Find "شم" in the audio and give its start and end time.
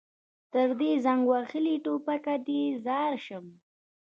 3.25-3.45